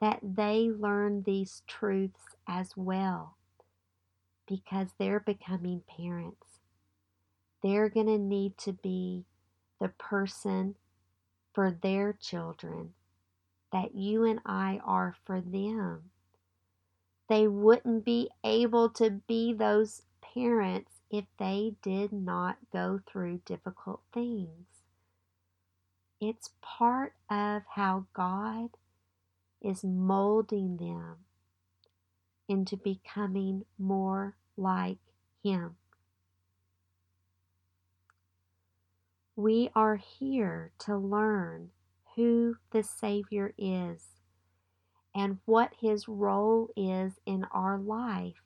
that 0.00 0.20
they 0.22 0.70
learn 0.70 1.24
these 1.24 1.64
truths 1.66 2.36
as 2.46 2.76
well 2.76 3.36
because 4.46 4.90
they're 4.96 5.18
becoming 5.18 5.82
parents. 5.98 6.60
They're 7.64 7.88
going 7.88 8.06
to 8.06 8.18
need 8.18 8.56
to 8.58 8.72
be 8.74 9.24
the 9.80 9.88
person 9.88 10.76
for 11.52 11.76
their 11.82 12.12
children 12.12 12.94
that 13.72 13.96
you 13.96 14.22
and 14.22 14.38
I 14.46 14.80
are 14.84 15.16
for 15.24 15.40
them. 15.40 16.10
They 17.28 17.46
wouldn't 17.46 18.04
be 18.04 18.30
able 18.42 18.88
to 18.90 19.10
be 19.10 19.52
those 19.52 20.02
parents 20.22 21.00
if 21.10 21.26
they 21.38 21.74
did 21.82 22.12
not 22.12 22.56
go 22.72 23.00
through 23.06 23.42
difficult 23.44 24.00
things. 24.12 24.66
It's 26.20 26.50
part 26.62 27.14
of 27.30 27.62
how 27.74 28.06
God 28.12 28.70
is 29.60 29.84
molding 29.84 30.76
them 30.78 31.18
into 32.48 32.76
becoming 32.76 33.64
more 33.78 34.36
like 34.56 34.98
Him. 35.44 35.76
We 39.36 39.70
are 39.74 39.96
here 39.96 40.72
to 40.80 40.96
learn 40.96 41.70
who 42.16 42.56
the 42.70 42.82
Savior 42.82 43.54
is 43.56 44.17
and 45.14 45.38
what 45.44 45.72
His 45.80 46.08
role 46.08 46.70
is 46.76 47.20
in 47.26 47.44
our 47.52 47.78
life. 47.78 48.42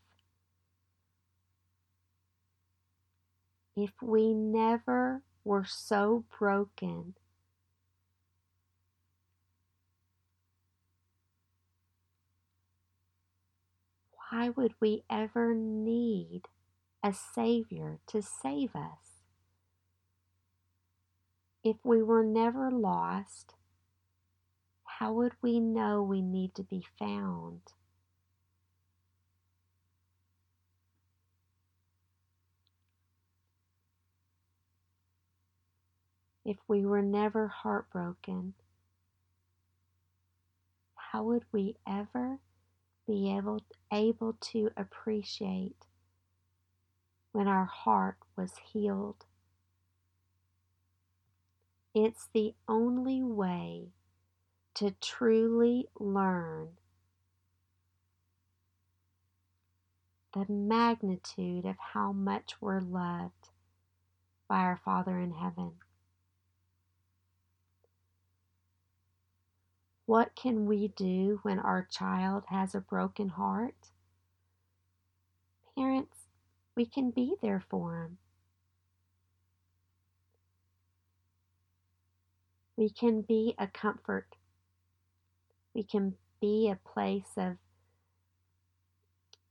If 3.76 3.90
we 4.02 4.35
never 4.35 5.23
were 5.45 5.64
so 5.64 6.25
broken 6.39 7.15
why 14.32 14.49
would 14.49 14.73
we 14.80 15.04
ever 15.10 15.54
need 15.54 16.43
a 17.04 17.13
Savior 17.13 17.99
to 18.06 18.23
save 18.23 18.75
us? 18.75 19.21
If 21.63 21.76
we 21.84 22.02
were 22.02 22.25
never 22.25 22.71
lost, 22.71 23.54
how 25.02 25.12
would 25.12 25.32
we 25.43 25.58
know 25.58 26.00
we 26.00 26.23
need 26.23 26.54
to 26.54 26.62
be 26.62 26.86
found? 26.97 27.60
If 36.45 36.56
we 36.69 36.86
were 36.86 37.02
never 37.02 37.49
heartbroken, 37.49 38.54
how 40.95 41.25
would 41.25 41.47
we 41.50 41.75
ever 41.84 42.38
be 43.04 43.36
able, 43.36 43.58
able 43.93 44.34
to 44.52 44.71
appreciate 44.76 45.84
when 47.32 47.49
our 47.49 47.65
heart 47.65 48.19
was 48.36 48.52
healed. 48.73 49.25
It's 51.93 52.28
the 52.32 52.54
only 52.69 53.21
way 53.25 53.88
to 54.75 54.95
truly 55.00 55.89
learn 55.99 56.69
the 60.35 60.47
magnitude 60.49 61.67
of 61.67 61.76
how 61.78 62.13
much 62.13 62.54
we're 62.61 62.80
loved 62.80 63.50
by 64.49 64.61
our 64.61 64.80
Father 64.82 65.19
in 65.19 65.32
heaven. 65.32 65.73
What 70.06 70.35
can 70.35 70.67
we 70.67 70.89
do 70.89 71.41
when 71.43 71.58
our 71.58 71.87
child 71.91 72.45
has 72.49 72.75
a 72.75 72.80
broken 72.80 73.30
heart? 73.30 73.91
Parents, 75.76 76.26
we 76.75 76.87
can 76.87 77.11
be 77.11 77.35
there 77.41 77.63
for 77.71 77.93
them. 77.93 78.19
We 82.76 82.91
can 82.91 83.23
be 83.23 83.54
a 83.58 83.67
comfort. 83.67 84.37
We 85.75 85.82
can 85.82 86.15
be 86.41 86.69
a 86.71 86.76
place 86.89 87.32
of 87.37 87.56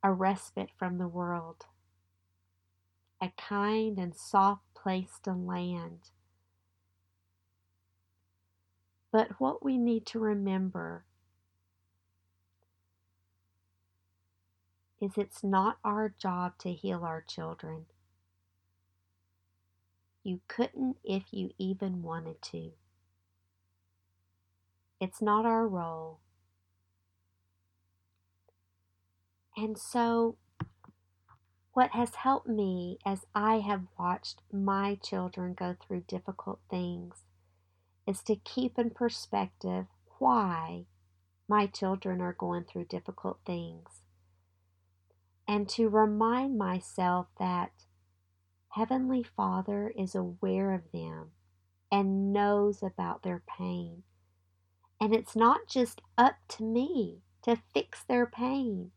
a 0.04 0.12
respite 0.12 0.70
from 0.78 0.98
the 0.98 1.08
world, 1.08 1.66
a 3.22 3.32
kind 3.38 3.98
and 3.98 4.16
soft 4.16 4.64
place 4.74 5.20
to 5.24 5.34
land 5.34 6.10
but 9.12 9.40
what 9.40 9.64
we 9.64 9.78
need 9.78 10.06
to 10.08 10.20
remember 10.20 11.04
is 15.02 15.12
it's 15.18 15.44
not 15.44 15.78
our 15.84 16.14
job 16.18 16.58
to 16.60 16.72
heal 16.72 17.04
our 17.04 17.22
children. 17.22 17.86
You 20.24 20.40
couldn't 20.48 20.98
if 21.04 21.24
you 21.32 21.52
even 21.58 22.04
wanted 22.04 22.42
to. 22.44 22.72
It's 25.02 25.22
not 25.22 25.48
our 25.48 25.68
role. 25.68 26.20
And 29.58 29.76
so, 29.78 30.38
what 31.74 31.90
has 31.92 32.16
helped 32.16 32.48
me 32.48 33.00
as 33.04 33.26
I 33.34 33.60
have 33.60 33.88
watched 33.98 34.44
my 34.54 35.00
children 35.02 35.56
go 35.56 35.76
through 35.82 36.02
difficult 36.08 36.60
things 36.70 37.24
is 38.06 38.22
to 38.24 38.36
keep 38.36 38.78
in 38.78 38.92
perspective 38.92 39.88
why 40.20 40.86
my 41.48 41.66
children 41.66 42.22
are 42.22 42.34
going 42.34 42.66
through 42.66 42.86
difficult 42.86 43.40
things 43.44 44.02
and 45.48 45.68
to 45.70 45.90
remind 45.90 46.60
myself 46.60 47.26
that 47.40 47.72
Heavenly 48.70 49.24
Father 49.24 49.92
is 49.98 50.14
aware 50.14 50.74
of 50.74 50.92
them 50.94 51.32
and 51.92 52.32
knows 52.32 52.84
about 52.84 53.24
their 53.24 53.42
pain. 53.58 54.04
And 55.02 55.16
it's 55.16 55.36
not 55.36 55.62
just 55.68 56.00
up 56.16 56.36
to 56.50 56.64
me 56.64 57.24
to 57.42 57.58
fix 57.74 58.04
their 58.04 58.28
pain. 58.28 58.92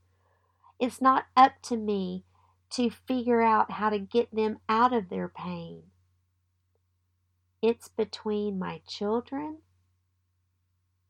It's 0.78 1.00
not 1.00 1.24
up 1.34 1.52
to 1.62 1.78
me 1.78 2.24
to 2.70 2.90
figure 2.90 3.40
out 3.40 3.72
how 3.72 3.88
to 3.88 3.98
get 3.98 4.34
them 4.34 4.58
out 4.68 4.92
of 4.92 5.08
their 5.08 5.28
pain. 5.28 5.84
It's 7.62 7.88
between 7.88 8.58
my 8.58 8.82
children 8.86 9.60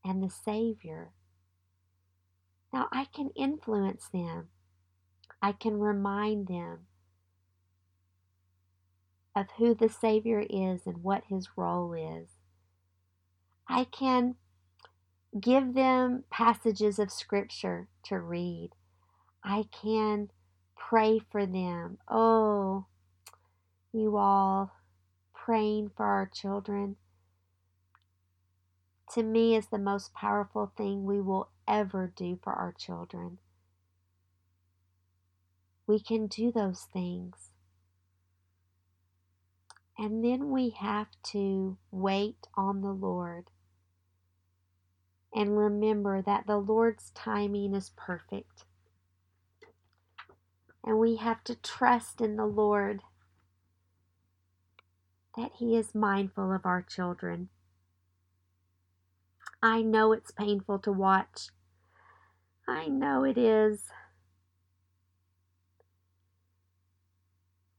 and 0.05 0.23
the 0.23 0.31
Savior. 0.31 1.11
Now 2.73 2.87
I 2.93 3.07
can 3.07 3.31
influence 3.31 4.09
them. 4.13 4.49
I 5.43 5.53
can 5.53 5.81
remind 5.81 6.47
them 6.47 6.87
of 9.35 9.47
who 9.59 9.75
the 9.75 9.89
Savior 9.89 10.45
is 10.49 10.87
and 10.87 11.03
what 11.03 11.25
his 11.29 11.49
role 11.57 11.93
is. 11.95 12.29
I 13.67 13.85
can 13.85 14.37
give 15.41 15.75
them 15.75 16.25
passages 16.31 16.99
of 16.99 17.11
scripture 17.13 17.89
to 18.05 18.19
read. 18.19 18.71
I 19.43 19.65
can 19.71 20.31
pray 20.77 21.21
for 21.31 21.47
them. 21.47 21.99
Oh, 22.09 22.87
you 23.93 24.17
all 24.17 24.73
praying 25.35 25.91
for 25.97 26.07
our 26.07 26.27
children 26.33 26.97
to 29.13 29.23
me 29.23 29.55
is 29.55 29.67
the 29.67 29.79
most 29.79 30.15
powerful 30.15 30.73
thing 30.77 31.05
we 31.05 31.21
will 31.21 31.51
ever 31.69 32.13
do 32.15 32.39
for 32.43 32.53
our 32.53 32.73
children. 32.73 33.39
We 35.87 36.01
can 36.01 36.27
do 36.27 36.51
those 36.51 36.87
things. 36.93 37.51
And 39.97 40.25
then 40.25 40.51
we 40.51 40.71
have 40.71 41.09
to 41.33 41.77
wait 41.93 42.49
on 42.57 42.81
the 42.81 42.93
Lord 42.93 43.51
and 45.35 45.59
remember 45.59 46.23
that 46.23 46.47
the 46.47 46.59
Lord's 46.59 47.11
timing 47.11 47.75
is 47.75 47.91
perfect. 47.97 48.65
And 50.85 50.99
we 50.99 51.17
have 51.17 51.43
to 51.45 51.57
trust 51.57 52.21
in 52.21 52.37
the 52.37 52.47
Lord 52.47 53.03
that 55.37 55.53
He 55.59 55.77
is 55.77 55.95
mindful 55.95 56.53
of 56.53 56.65
our 56.65 56.83
children. 56.83 57.49
I 59.63 59.83
know 59.83 60.13
it's 60.13 60.31
painful 60.31 60.79
to 60.81 60.93
watch. 60.93 61.49
I 62.69 62.87
know 62.87 63.25
it 63.25 63.39
is. 63.39 63.85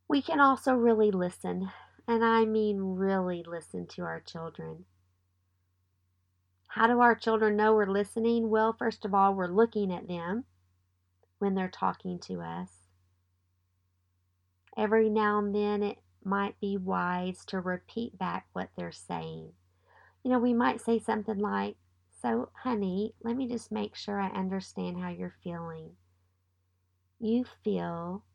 We 0.08 0.22
can 0.22 0.40
also 0.40 0.74
really 0.74 1.12
listen, 1.12 1.72
and 2.08 2.24
I 2.24 2.46
mean 2.46 2.80
really 2.80 3.44
listen 3.46 3.88
to 3.88 4.04
our 4.04 4.20
children. 4.20 4.86
How 6.76 6.88
do 6.88 7.00
our 7.00 7.16
children 7.16 7.56
know 7.56 7.74
we're 7.74 7.86
listening? 7.86 8.50
Well, 8.50 8.74
first 8.74 9.06
of 9.06 9.14
all, 9.14 9.34
we're 9.34 9.48
looking 9.48 9.94
at 9.94 10.10
them 10.10 10.44
when 11.40 11.56
they're 11.56 11.70
talking 11.70 12.20
to 12.20 12.42
us. 12.42 12.70
Every 14.76 15.10
now 15.10 15.40
and 15.40 15.56
then, 15.56 15.82
it 15.82 16.00
might 16.22 16.60
be 16.60 16.76
wise 16.76 17.46
to 17.46 17.62
repeat 17.62 18.18
back 18.18 18.48
what 18.52 18.72
they're 18.76 18.92
saying. 18.92 19.54
You 20.22 20.32
know, 20.32 20.40
we 20.40 20.54
might 20.54 20.82
say 20.82 21.00
something 21.00 21.40
like, 21.40 21.78
So, 22.12 22.50
honey, 22.64 23.14
let 23.24 23.38
me 23.38 23.48
just 23.48 23.72
make 23.72 23.96
sure 23.96 24.20
I 24.20 24.28
understand 24.32 24.98
how 24.98 25.08
you're 25.08 25.38
feeling. 25.42 25.92
You 27.22 27.46
feel 27.64 28.26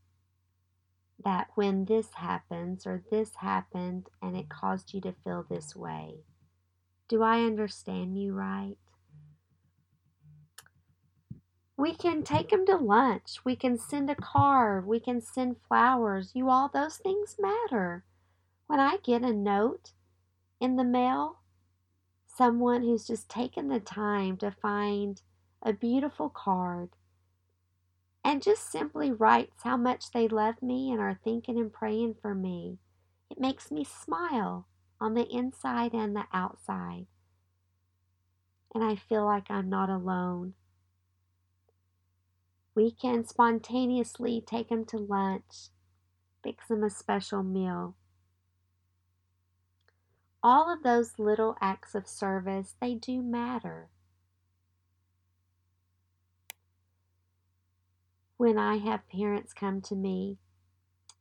that 1.23 1.49
when 1.57 1.85
this 1.85 2.15
happens 2.15 2.87
or 2.87 3.05
this 3.11 3.35
happened 3.35 4.09
and 4.23 4.35
it 4.35 4.49
caused 4.49 4.95
you 4.95 5.03
to 5.03 5.13
feel 5.13 5.45
this 5.47 5.77
way. 5.77 6.21
Do 7.11 7.25
I 7.25 7.41
understand 7.41 8.17
you 8.17 8.33
right? 8.35 8.77
We 11.77 11.93
can 11.93 12.23
take 12.23 12.51
them 12.51 12.65
to 12.67 12.77
lunch. 12.77 13.41
We 13.45 13.57
can 13.57 13.79
send 13.79 14.09
a 14.09 14.15
card. 14.15 14.87
We 14.87 15.01
can 15.01 15.21
send 15.21 15.57
flowers. 15.67 16.31
You 16.35 16.49
all, 16.51 16.71
those 16.73 16.99
things 16.99 17.35
matter. 17.37 18.05
When 18.69 18.79
I 18.79 18.99
get 18.99 19.23
a 19.23 19.33
note 19.33 19.91
in 20.61 20.77
the 20.77 20.85
mail, 20.85 21.41
someone 22.29 22.83
who's 22.83 23.09
just 23.09 23.29
taken 23.29 23.67
the 23.67 23.81
time 23.81 24.37
to 24.37 24.53
find 24.53 25.21
a 25.65 25.73
beautiful 25.73 26.29
card 26.29 26.91
and 28.23 28.41
just 28.41 28.71
simply 28.71 29.11
writes 29.11 29.65
how 29.65 29.77
much 29.77 30.13
they 30.13 30.29
love 30.29 30.63
me 30.63 30.93
and 30.93 31.01
are 31.01 31.19
thinking 31.25 31.59
and 31.59 31.73
praying 31.73 32.15
for 32.23 32.37
me, 32.37 32.79
it 33.29 33.41
makes 33.41 33.73
me 33.73 33.83
smile 33.83 34.69
on 35.01 35.15
the 35.15 35.27
inside 35.29 35.95
and 35.95 36.15
the 36.15 36.27
outside. 36.33 37.07
And 38.75 38.85
I 38.85 38.97
feel 38.97 39.25
like 39.25 39.51
I'm 39.51 39.69
not 39.69 39.89
alone. 39.89 40.55
We 42.75 42.91
can 42.93 43.25
spontaneously 43.25 44.43
take 44.47 44.69
them 44.69 44.85
to 44.87 44.99
lunch, 44.99 45.71
fix 46.43 46.69
them 46.69 46.85
a 46.85 46.91
special 46.91 47.43
meal. 47.43 47.97
All 50.43 50.73
of 50.73 50.83
those 50.83 51.19
little 51.19 51.57
acts 51.61 51.95
of 51.95 52.07
service, 52.07 52.75
they 52.81 52.95
do 52.95 53.23
matter. 53.23 53.89
When 58.37 58.57
I 58.57 58.79
have 58.79 59.09
parents 59.09 59.53
come 59.53 59.83
to 59.83 59.95
me 59.95 60.39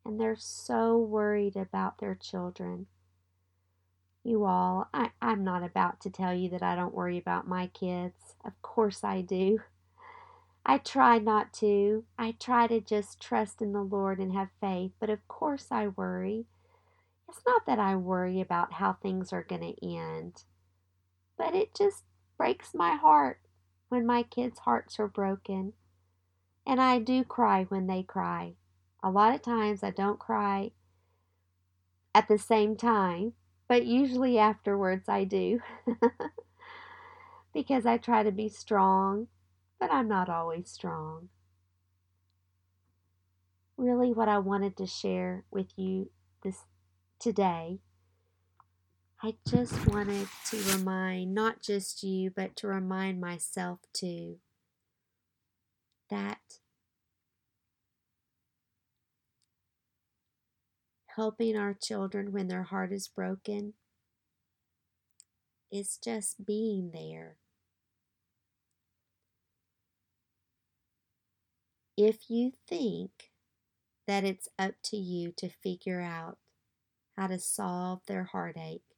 and 0.06 0.20
they're 0.20 0.38
so 0.38 0.98
worried 0.98 1.58
about 1.58 1.98
their 1.98 2.16
children, 2.16 2.88
you 4.30 4.46
all, 4.46 4.88
I, 4.94 5.10
I'm 5.22 5.44
not 5.44 5.64
about 5.64 6.00
to 6.02 6.10
tell 6.10 6.34
you 6.34 6.50
that 6.50 6.64
I 6.64 6.76
don't 6.76 6.94
worry 6.94 7.18
about 7.18 7.48
my 7.48 7.68
kids. 7.68 8.36
Of 8.46 8.54
course 8.62 9.04
I 9.04 9.22
do. 9.22 9.60
I 10.66 10.78
try 10.78 11.18
not 11.18 11.52
to. 11.54 12.06
I 12.18 12.36
try 12.40 12.68
to 12.68 12.80
just 12.80 13.20
trust 13.20 13.62
in 13.62 13.74
the 13.74 13.82
Lord 13.82 14.20
and 14.20 14.34
have 14.34 14.50
faith, 14.62 14.92
but 15.00 15.10
of 15.10 15.28
course 15.28 15.68
I 15.72 15.88
worry. 15.88 16.46
It's 17.28 17.42
not 17.46 17.66
that 17.66 17.80
I 17.80 17.96
worry 17.96 18.40
about 18.40 18.74
how 18.74 18.94
things 18.94 19.34
are 19.34 19.44
going 19.44 19.62
to 19.62 19.96
end, 19.96 20.44
but 21.38 21.56
it 21.56 21.76
just 21.76 22.04
breaks 22.38 22.74
my 22.74 22.96
heart 22.96 23.40
when 23.90 24.06
my 24.06 24.24
kids' 24.24 24.60
hearts 24.60 25.00
are 25.00 25.08
broken. 25.08 25.74
And 26.66 26.80
I 26.80 27.00
do 27.00 27.24
cry 27.24 27.66
when 27.70 27.88
they 27.88 28.04
cry. 28.04 28.54
A 29.02 29.10
lot 29.10 29.34
of 29.34 29.42
times 29.42 29.84
I 29.84 29.90
don't 29.90 30.20
cry 30.20 30.72
at 32.14 32.28
the 32.28 32.38
same 32.38 32.76
time, 32.76 33.34
but 33.70 33.86
usually 33.86 34.38
afterwards 34.38 35.08
I 35.08 35.24
do. 35.24 35.62
because 37.54 37.86
I 37.86 37.98
try 37.98 38.24
to 38.24 38.32
be 38.32 38.50
strong 38.50 39.28
but 39.80 39.92
I'm 39.92 40.08
not 40.08 40.30
always 40.30 40.70
strong. 40.70 41.30
Really, 43.78 44.12
what 44.12 44.28
I 44.28 44.40
wanted 44.40 44.76
to 44.78 44.86
share 44.86 45.46
with 45.50 45.68
you 45.78 46.12
this 46.44 46.64
today, 47.18 47.80
I 49.24 49.36
just 49.48 49.88
wanted 49.88 50.28
to 50.48 50.58
remind 50.76 51.34
not 51.34 51.62
just 51.62 52.04
you, 52.04 52.30
but 52.30 52.58
to 52.58 52.68
remind 52.68 53.22
myself 53.22 53.80
too 53.94 54.40
that 56.10 56.60
helping 61.20 61.58
our 61.58 61.74
children 61.74 62.32
when 62.32 62.48
their 62.48 62.64
heart 62.64 62.94
is 62.94 63.10
broken. 63.10 63.74
Is 65.70 66.00
just 66.02 66.46
being 66.46 66.92
there. 66.94 67.36
If 71.98 72.30
you 72.30 72.54
think 72.66 73.12
that 74.08 74.24
it's 74.24 74.48
up 74.58 74.76
to 74.86 74.96
you 74.96 75.34
to 75.36 75.50
figure 75.50 76.00
out 76.00 76.38
how 77.18 77.28
to 77.28 77.38
solve 77.38 78.00
their 78.08 78.24
heartache, 78.24 78.96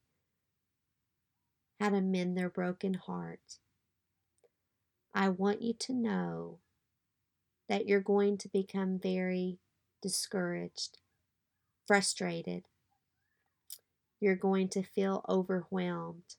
how 1.80 1.90
to 1.90 2.02
mend 2.02 2.38
their 2.38 2.52
broken 2.52 2.94
heart, 2.94 3.58
I 5.12 5.30
want 5.30 5.64
you 5.64 5.74
to 5.74 5.94
know 5.94 6.60
that 7.68 7.88
you're 7.88 8.00
going 8.00 8.38
to 8.38 8.48
become 8.48 9.00
very 9.00 9.58
discouraged, 10.04 11.00
frustrated. 11.88 12.64
You're 14.20 14.36
going 14.36 14.70
to 14.70 14.84
feel 14.84 15.26
overwhelmed. 15.28 16.36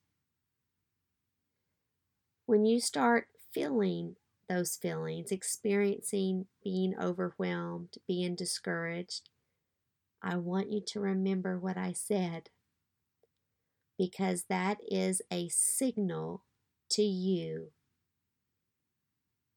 When 2.46 2.64
you 2.64 2.80
start 2.80 3.28
feeling 3.52 4.16
those 4.48 4.76
feelings, 4.76 5.30
experiencing 5.30 6.46
being 6.62 6.94
overwhelmed, 7.00 7.96
being 8.06 8.34
discouraged, 8.34 9.30
I 10.22 10.36
want 10.36 10.70
you 10.70 10.80
to 10.88 11.00
remember 11.00 11.58
what 11.58 11.76
I 11.76 11.92
said 11.92 12.50
because 13.98 14.44
that 14.48 14.78
is 14.88 15.22
a 15.30 15.48
signal 15.48 16.44
to 16.90 17.02
you 17.02 17.72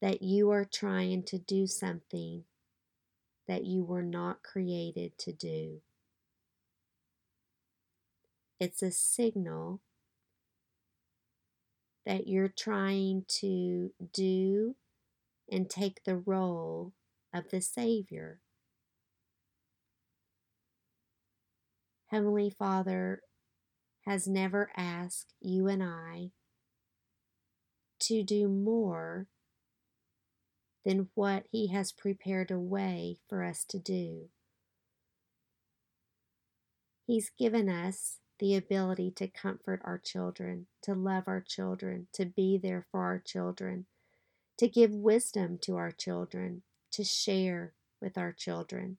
that 0.01 0.21
you 0.21 0.49
are 0.51 0.65
trying 0.65 1.23
to 1.23 1.37
do 1.37 1.67
something 1.67 2.43
that 3.47 3.65
you 3.65 3.83
were 3.83 4.03
not 4.03 4.43
created 4.43 5.17
to 5.19 5.31
do. 5.31 5.81
It's 8.59 8.81
a 8.81 8.91
signal 8.91 9.81
that 12.05 12.27
you're 12.27 12.47
trying 12.47 13.25
to 13.27 13.91
do 14.13 14.75
and 15.51 15.69
take 15.69 16.03
the 16.03 16.17
role 16.17 16.93
of 17.33 17.49
the 17.49 17.61
Savior. 17.61 18.39
Heavenly 22.07 22.49
Father 22.49 23.21
has 24.05 24.27
never 24.27 24.69
asked 24.77 25.33
you 25.41 25.67
and 25.67 25.83
I 25.83 26.31
to 27.99 28.23
do 28.23 28.47
more 28.47 29.27
than 30.85 31.09
what 31.15 31.45
He 31.51 31.67
has 31.67 31.91
prepared 31.91 32.51
a 32.51 32.59
way 32.59 33.17
for 33.27 33.43
us 33.43 33.65
to 33.65 33.79
do. 33.79 34.29
He's 37.05 37.31
given 37.37 37.69
us 37.69 38.17
the 38.39 38.55
ability 38.55 39.11
to 39.11 39.27
comfort 39.27 39.81
our 39.83 39.97
children, 39.97 40.67
to 40.83 40.93
love 40.93 41.23
our 41.27 41.41
children, 41.41 42.07
to 42.13 42.25
be 42.25 42.57
there 42.57 42.85
for 42.91 43.01
our 43.01 43.19
children, 43.19 43.85
to 44.57 44.67
give 44.67 44.91
wisdom 44.91 45.57
to 45.61 45.75
our 45.75 45.91
children, 45.91 46.63
to 46.91 47.03
share 47.03 47.73
with 48.01 48.17
our 48.17 48.31
children. 48.31 48.97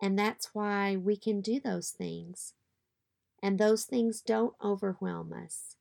And 0.00 0.18
that's 0.18 0.50
why 0.52 0.96
we 0.96 1.16
can 1.16 1.40
do 1.40 1.60
those 1.60 1.90
things. 1.90 2.54
And 3.42 3.58
those 3.58 3.84
things 3.84 4.20
don't 4.20 4.54
overwhelm 4.62 5.32
us. 5.32 5.76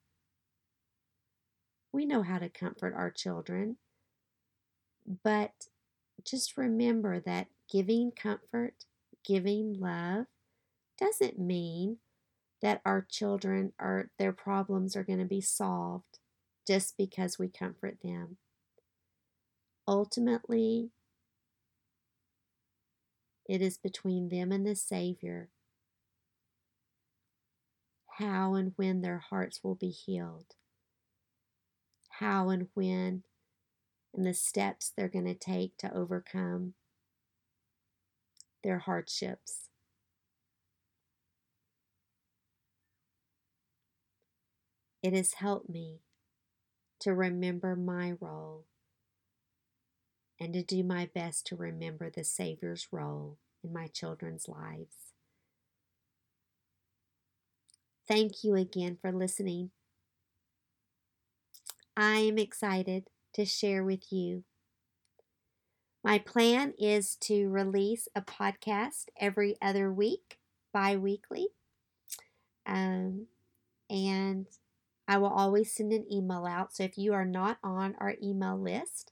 We 1.91 2.05
know 2.05 2.21
how 2.21 2.37
to 2.39 2.49
comfort 2.49 2.93
our 2.95 3.11
children. 3.11 3.77
But 5.23 5.67
just 6.23 6.57
remember 6.57 7.19
that 7.19 7.47
giving 7.69 8.11
comfort, 8.11 8.85
giving 9.25 9.79
love, 9.79 10.27
doesn't 10.97 11.39
mean 11.39 11.97
that 12.61 12.81
our 12.85 13.05
children 13.09 13.73
or 13.79 14.09
their 14.19 14.31
problems 14.31 14.95
are 14.95 15.03
going 15.03 15.19
to 15.19 15.25
be 15.25 15.41
solved 15.41 16.19
just 16.67 16.95
because 16.97 17.39
we 17.39 17.49
comfort 17.49 17.97
them. 18.03 18.37
Ultimately, 19.87 20.91
it 23.49 23.61
is 23.61 23.77
between 23.77 24.29
them 24.29 24.51
and 24.51 24.65
the 24.65 24.75
Savior 24.75 25.49
how 28.21 28.53
and 28.53 28.73
when 28.75 29.01
their 29.01 29.17
hearts 29.17 29.63
will 29.63 29.75
be 29.75 29.89
healed, 29.89 30.55
how 32.19 32.49
and 32.49 32.67
when, 32.73 33.23
and 34.13 34.25
the 34.25 34.33
steps 34.33 34.91
they're 34.95 35.07
going 35.07 35.25
to 35.25 35.33
take 35.33 35.77
to 35.77 35.93
overcome 35.93 36.73
their 38.63 38.79
hardships. 38.79 39.69
It 45.01 45.13
has 45.13 45.33
helped 45.33 45.69
me 45.69 46.01
to 46.99 47.13
remember 47.13 47.75
my 47.75 48.13
role 48.19 48.65
and 50.39 50.53
to 50.53 50.63
do 50.63 50.83
my 50.83 51.09
best 51.13 51.47
to 51.47 51.55
remember 51.55 52.09
the 52.09 52.23
Savior's 52.23 52.87
role 52.91 53.37
in 53.63 53.73
my 53.73 53.87
children's 53.87 54.47
lives. 54.47 55.13
Thank 58.07 58.43
you 58.43 58.55
again 58.55 58.97
for 59.01 59.11
listening. 59.11 59.71
I 61.95 62.19
am 62.19 62.37
excited 62.37 63.07
to 63.33 63.45
share 63.45 63.83
with 63.83 64.11
you. 64.11 64.43
My 66.03 66.17
plan 66.17 66.73
is 66.79 67.15
to 67.21 67.47
release 67.49 68.07
a 68.15 68.21
podcast 68.21 69.05
every 69.19 69.55
other 69.61 69.91
week, 69.91 70.39
bi 70.73 70.95
weekly. 70.95 71.49
Um, 72.65 73.27
and 73.89 74.47
I 75.07 75.17
will 75.17 75.29
always 75.29 75.73
send 75.73 75.93
an 75.93 76.11
email 76.11 76.45
out. 76.45 76.73
So 76.73 76.83
if 76.83 76.97
you 76.97 77.13
are 77.13 77.25
not 77.25 77.57
on 77.63 77.95
our 77.99 78.15
email 78.23 78.57
list, 78.57 79.11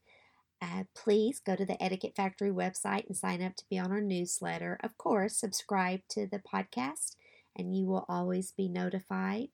uh, 0.61 0.83
please 0.95 1.39
go 1.39 1.55
to 1.55 1.65
the 1.65 1.81
Etiquette 1.81 2.15
Factory 2.15 2.51
website 2.51 3.07
and 3.07 3.15
sign 3.15 3.41
up 3.41 3.55
to 3.57 3.65
be 3.69 3.77
on 3.77 3.91
our 3.91 4.01
newsletter. 4.01 4.79
Of 4.83 4.97
course, 4.97 5.35
subscribe 5.37 6.01
to 6.09 6.27
the 6.27 6.39
podcast 6.39 7.15
and 7.55 7.75
you 7.75 7.85
will 7.85 8.05
always 8.09 8.51
be 8.51 8.67
notified. 8.67 9.49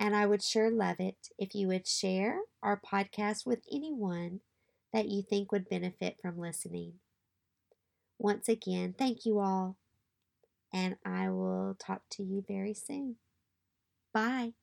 And 0.00 0.16
I 0.16 0.26
would 0.26 0.42
sure 0.42 0.68
love 0.68 0.98
it 0.98 1.28
if 1.38 1.54
you 1.54 1.68
would 1.68 1.86
share 1.86 2.40
our 2.60 2.76
podcast 2.80 3.46
with 3.46 3.64
anyone 3.70 4.40
that 4.92 5.08
you 5.08 5.22
think 5.22 5.52
would 5.52 5.68
benefit 5.68 6.18
from 6.20 6.40
listening. 6.40 6.98
Once 8.18 8.48
again, 8.48 8.92
thank 8.96 9.24
you 9.26 9.38
all, 9.40 9.76
and 10.72 10.96
I 11.04 11.30
will 11.30 11.76
talk 11.78 12.02
to 12.12 12.24
you 12.24 12.44
very 12.48 12.74
soon. 12.74 13.16
Bye. 14.12 14.54